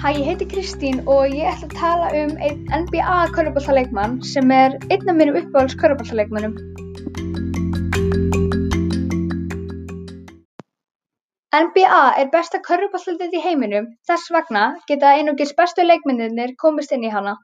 Hæ, 0.00 0.10
ég 0.16 0.24
heiti 0.24 0.46
Kristín 0.48 1.00
og 1.12 1.34
ég 1.36 1.44
ætla 1.44 1.66
að 1.68 1.72
tala 1.76 2.06
um 2.18 2.30
einn 2.46 2.60
NBA 2.84 3.16
körfuboltaleikmann 3.34 4.14
sem 4.24 4.52
er 4.56 4.76
einn 4.94 5.10
af 5.12 5.16
mínum 5.18 5.36
uppáhalds 5.40 5.74
körfuboltaleikmannum. 5.82 6.54
NBA 11.58 12.00
er 12.22 12.30
besta 12.36 12.62
körfuboltaliðið 12.70 13.36
í 13.36 13.42
heiminum, 13.48 13.90
þess 14.08 14.32
vegna 14.36 14.62
geta 14.88 15.10
einungis 15.18 15.52
bestu 15.58 15.84
leikmennirnir 15.84 16.54
komist 16.64 16.96
inn 16.96 17.04
í 17.04 17.12
hana. 17.16 17.34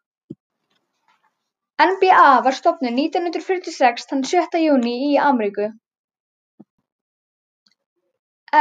NBA 1.90 2.30
var 2.46 2.56
stofnuð 2.60 3.02
1946 3.02 4.08
þann 4.14 4.24
7. 4.30 4.62
júní 4.64 4.94
í 5.10 5.18
Ameríku. 5.28 5.68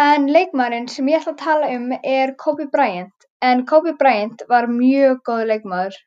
En 0.03 0.27
leikmaðurinn 0.27 0.91
sem 0.97 1.13
ég 1.13 1.23
ætla 1.23 1.37
að 1.37 1.45
tala 1.45 1.71
um 1.77 1.93
er 2.01 2.35
Kobe 2.43 2.67
Bryant 2.75 3.15
en 3.49 3.63
Kobe 3.71 3.93
Bryant 4.01 4.43
var 4.51 4.67
mjög 4.71 5.21
góður 5.29 5.51
leikmaður. 5.51 5.97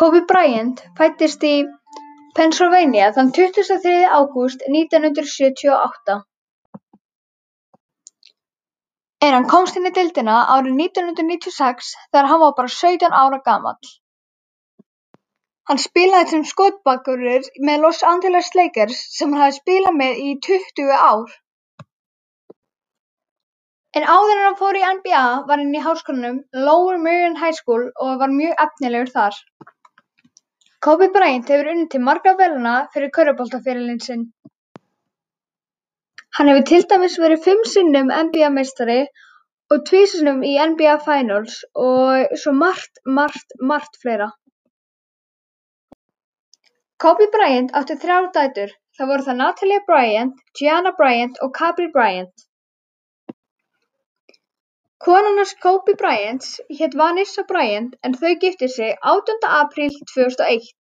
Kobe 0.00 0.20
Bryant 0.30 0.82
fæddist 0.98 1.44
í 1.46 1.54
Pennsylvania 2.34 3.10
þann 3.16 3.28
23. 3.34 3.98
ágúst 4.20 4.64
1978. 4.68 6.16
En 9.24 9.36
hann 9.36 9.46
komst 9.52 9.76
inn 9.78 9.86
í 9.88 9.92
deildina 9.96 10.40
árið 10.54 10.80
1996 10.86 11.92
þegar 12.00 12.26
hann 12.32 12.42
var 12.42 12.56
bara 12.58 12.72
17 12.78 13.14
ára 13.20 13.38
gamall. 13.46 13.92
Hann 15.70 15.80
spilaði 15.80 16.32
sem 16.32 16.42
skotbakurur 16.50 17.46
með 17.68 17.86
Los 17.86 18.02
Angeles 18.10 18.50
Lakers 18.58 18.98
sem 19.14 19.30
hann 19.32 19.46
hafði 19.46 19.60
spilað 19.62 19.96
með 20.00 20.20
í 20.26 20.34
20 20.48 20.90
ár. 20.98 21.38
En 23.98 24.04
áður 24.10 24.32
en 24.34 24.44
hann 24.44 24.56
fór 24.58 24.76
í 24.78 24.80
NBA 24.98 25.24
var 25.48 25.60
hann 25.62 25.74
í 25.78 25.80
háskólanum 25.82 26.38
Lower 26.68 26.96
Merion 27.02 27.36
High 27.38 27.54
School 27.58 27.84
og 28.04 28.16
var 28.22 28.32
mjög 28.36 28.62
efnilegur 28.64 29.10
þar. 29.16 29.36
Kobe 30.86 31.06
Bryant 31.14 31.50
hefur 31.52 31.68
unnið 31.72 31.92
til 31.92 32.00
margra 32.06 32.32
verðlauna 32.40 32.72
fyrir 32.94 33.12
körfuboltaferilinn 33.14 34.00
sinn. 34.06 34.24
Hann 36.38 36.50
hefur 36.50 36.66
til 36.70 36.80
dæmis 36.90 37.14
verið 37.22 37.44
fimm 37.44 37.62
sinnum 37.72 38.10
NBA-meistari 38.16 38.96
og 39.74 39.84
tvisvar 39.90 40.42
í 40.48 40.54
NBA 40.72 40.96
Finals 41.04 41.60
og 41.84 42.34
svo 42.42 42.54
margt, 42.62 42.98
margt, 43.18 43.54
margt 43.70 44.00
fleira. 44.02 44.26
Kobe 47.04 47.28
Bryant 47.36 47.70
átti 47.78 47.94
þrjár 48.02 48.26
dætur. 48.34 48.74
Það 48.98 49.12
voru 49.12 49.26
það 49.28 49.38
Natalia 49.44 49.86
Bryant, 49.86 50.42
Gianna 50.58 50.92
Bryant 50.98 51.38
og 51.46 51.54
Capri 51.60 51.88
Bryant. 51.94 52.44
Konan 55.04 55.36
hans 55.36 55.54
Kobe 55.62 55.94
Bryants 56.00 56.60
hét 56.78 56.94
Vanessa 56.96 57.42
Bryant 57.48 57.96
en 58.08 58.14
þau 58.20 58.30
giftu 58.44 58.68
sig 58.74 58.92
átjánda 59.12 59.48
apríl 59.60 59.92
tvö 60.10 60.24
þúsund 60.28 60.40
og 60.44 60.48
eitt. 60.54 60.84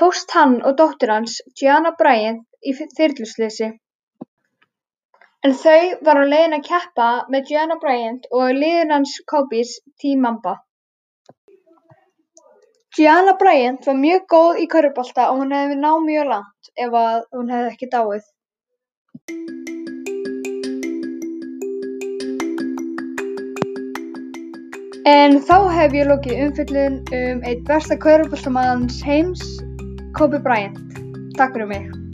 Fórst 0.00 0.34
hann 0.36 0.56
og 0.66 0.74
dóttir 0.80 1.14
hans 1.14 1.38
Gianna 1.60 1.92
Bryant 2.00 2.42
í 2.66 2.74
þyrluslysi. 2.80 3.68
En 5.46 5.54
þau 5.62 5.82
var 6.08 6.18
á 6.18 6.24
leiðinni 6.26 6.58
að 6.58 6.68
keppa 6.72 7.08
með 7.30 7.48
Gianna 7.52 7.76
Bryant 7.84 8.26
og 8.34 8.50
liðinu 8.60 8.98
hans 8.98 9.14
Kobes 9.30 9.76
Team 10.02 10.26
Mamba. 10.26 10.56
Gianna 12.98 13.38
Bryant 13.38 13.86
var 13.86 14.02
mjög 14.02 14.26
góð 14.34 14.64
í 14.64 14.66
körfubolta 14.74 15.30
og 15.30 15.44
hún 15.44 15.54
hefði 15.54 15.78
náð 15.84 16.00
mjög 16.10 16.32
langt 16.34 16.72
ef 16.74 16.90
hún 16.98 17.54
hefði 17.54 17.70
ekki 17.76 17.94
dáið. 17.94 18.26
En 25.06 25.36
þá 25.38 25.70
hef 25.70 25.92
ég 25.94 26.08
lokið 26.10 26.40
umfjöllun 26.46 26.96
um 27.14 27.44
einn 27.46 27.62
besta 27.68 27.94
körfuboltamanns 27.98 29.02
heims, 29.06 29.44
Kobe 30.18 30.42
Bryant. 30.42 30.98
Takk 31.38 31.54
fyrir 31.54 31.70
mig. 31.70 32.05